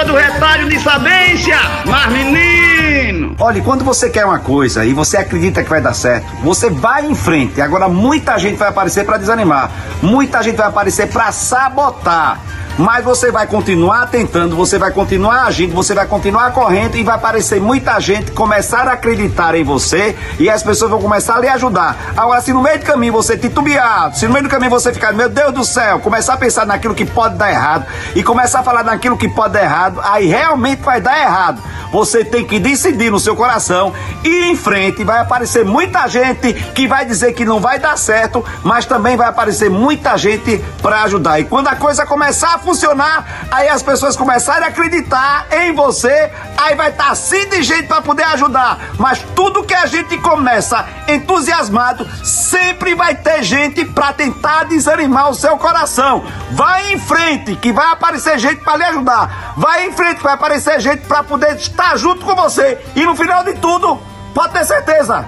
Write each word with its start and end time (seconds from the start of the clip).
do 0.00 0.14
retalho 0.14 0.68
de 0.68 0.80
sabência. 0.80 1.58
Mas 1.84 2.10
menino! 2.10 3.36
Olha, 3.38 3.62
quando 3.62 3.84
você 3.84 4.08
quer 4.08 4.24
uma 4.24 4.38
coisa 4.38 4.84
e 4.84 4.92
você 4.94 5.18
acredita 5.18 5.62
que 5.62 5.68
vai 5.68 5.80
dar 5.80 5.94
certo, 5.94 6.26
você 6.42 6.70
vai 6.70 7.04
em 7.04 7.14
frente. 7.14 7.60
Agora 7.60 7.88
muita 7.88 8.38
gente 8.38 8.56
vai 8.56 8.68
aparecer 8.68 9.04
para 9.04 9.18
desanimar. 9.18 9.70
Muita 10.00 10.42
gente 10.42 10.56
vai 10.56 10.66
aparecer 10.66 11.08
para 11.08 11.30
sabotar. 11.30 12.40
Mas 12.78 13.04
você 13.04 13.30
vai 13.30 13.46
continuar 13.46 14.06
tentando, 14.06 14.56
você 14.56 14.78
vai 14.78 14.90
continuar 14.90 15.44
agindo, 15.44 15.74
você 15.74 15.94
vai 15.94 16.06
continuar 16.06 16.52
correndo 16.52 16.96
e 16.96 17.02
vai 17.02 17.14
aparecer 17.14 17.60
muita 17.60 18.00
gente 18.00 18.32
começar 18.32 18.88
a 18.88 18.92
acreditar 18.92 19.54
em 19.54 19.62
você 19.62 20.16
e 20.38 20.48
as 20.48 20.62
pessoas 20.62 20.90
vão 20.90 21.00
começar 21.00 21.36
a 21.36 21.40
lhe 21.40 21.48
ajudar. 21.48 21.96
Agora, 22.16 22.40
se 22.40 22.52
no 22.52 22.62
meio 22.62 22.78
do 22.78 22.84
caminho 22.86 23.12
você 23.12 23.36
titubear, 23.36 24.14
se 24.14 24.26
no 24.26 24.32
meio 24.32 24.44
do 24.44 24.48
caminho 24.48 24.70
você 24.70 24.92
ficar, 24.92 25.12
meu 25.12 25.28
Deus 25.28 25.52
do 25.52 25.64
céu, 25.64 26.00
começar 26.00 26.34
a 26.34 26.36
pensar 26.38 26.64
naquilo 26.64 26.94
que 26.94 27.04
pode 27.04 27.36
dar 27.36 27.50
errado 27.50 27.84
e 28.14 28.22
começar 28.22 28.60
a 28.60 28.62
falar 28.62 28.82
naquilo 28.82 29.18
que 29.18 29.28
pode 29.28 29.52
dar 29.52 29.62
errado, 29.62 30.00
aí 30.02 30.26
realmente 30.26 30.80
vai 30.82 31.00
dar 31.00 31.18
errado. 31.18 31.62
Você 31.92 32.24
tem 32.24 32.42
que 32.44 32.58
decidir 32.58 33.10
no 33.10 33.20
seu 33.20 33.36
coração 33.36 33.92
e 34.24 34.50
em 34.50 34.56
frente. 34.56 35.04
Vai 35.04 35.20
aparecer 35.20 35.62
muita 35.62 36.08
gente 36.08 36.54
que 36.74 36.88
vai 36.88 37.04
dizer 37.04 37.34
que 37.34 37.44
não 37.44 37.60
vai 37.60 37.78
dar 37.78 37.98
certo, 37.98 38.42
mas 38.64 38.86
também 38.86 39.14
vai 39.14 39.28
aparecer 39.28 39.68
muita 39.68 40.16
gente 40.16 40.58
para 40.80 41.02
ajudar. 41.02 41.38
E 41.38 41.44
quando 41.44 41.68
a 41.68 41.76
coisa 41.76 42.06
começar 42.06 42.54
a 42.54 42.58
funcionar, 42.58 43.46
aí 43.50 43.68
as 43.68 43.82
pessoas 43.82 44.16
começarem 44.16 44.64
a 44.64 44.68
acreditar 44.68 45.46
em 45.50 45.74
você, 45.74 46.30
aí 46.56 46.74
vai 46.74 46.88
estar 46.88 47.04
tá 47.04 47.10
assim 47.10 47.46
de 47.50 47.62
gente 47.62 47.86
para 47.86 48.00
poder 48.00 48.24
ajudar. 48.24 48.78
Mas 48.98 49.22
tudo 49.36 49.62
que 49.62 49.74
a 49.74 49.84
gente 49.84 50.16
começa 50.16 50.86
entusiasmado, 51.06 52.08
sempre 52.24 52.94
vai 52.94 53.14
ter 53.14 53.42
gente 53.42 53.84
para 53.84 54.14
tentar 54.14 54.64
desanimar 54.64 55.28
o 55.28 55.34
seu 55.34 55.58
coração. 55.58 56.24
Vai 56.52 56.94
em 56.94 56.98
frente, 56.98 57.54
que 57.56 57.70
vai 57.70 57.86
aparecer 57.92 58.38
gente 58.38 58.62
para 58.62 58.78
lhe 58.78 58.84
ajudar. 58.84 59.52
Vai 59.58 59.86
em 59.86 59.92
frente, 59.92 60.16
que 60.16 60.22
vai 60.22 60.34
aparecer 60.34 60.80
gente 60.80 61.02
para 61.06 61.22
poder 61.22 61.56
estar 61.56 61.81
estar 61.82 61.96
junto 61.96 62.24
com 62.24 62.34
você. 62.34 62.78
E 62.94 63.04
no 63.04 63.16
final 63.16 63.42
de 63.42 63.54
tudo, 63.54 64.00
pode 64.32 64.52
ter 64.52 64.64
certeza, 64.64 65.26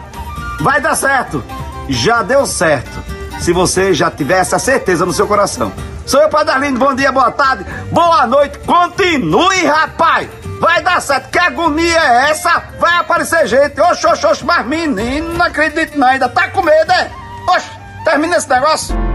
vai 0.60 0.80
dar 0.80 0.94
certo. 0.94 1.44
Já 1.88 2.22
deu 2.22 2.46
certo. 2.46 3.02
Se 3.40 3.52
você 3.52 3.92
já 3.92 4.10
tiver 4.10 4.38
essa 4.38 4.58
certeza 4.58 5.04
no 5.04 5.12
seu 5.12 5.26
coração. 5.26 5.72
Sou 6.06 6.20
eu, 6.20 6.28
Padre 6.28 6.54
Arlindo. 6.54 6.78
Bom 6.78 6.94
dia, 6.94 7.10
boa 7.10 7.30
tarde, 7.30 7.64
boa 7.90 8.26
noite. 8.26 8.58
Continue, 8.60 9.66
rapaz. 9.66 10.28
Vai 10.60 10.80
dar 10.82 11.02
certo. 11.02 11.30
Que 11.30 11.38
agonia 11.38 11.98
é 11.98 12.30
essa? 12.30 12.62
Vai 12.78 12.94
aparecer 12.98 13.46
gente. 13.46 13.80
Oxe, 13.80 14.06
oxe, 14.06 14.26
oxe, 14.26 14.44
mas 14.44 14.64
menino, 14.64 15.34
não 15.34 15.44
acredito 15.44 15.98
não. 15.98 16.06
Ainda 16.06 16.28
tá 16.28 16.48
com 16.48 16.62
medo, 16.62 16.92
é? 16.92 17.10
Oxe, 17.48 17.70
termina 18.04 18.36
esse 18.36 18.48
negócio. 18.48 19.13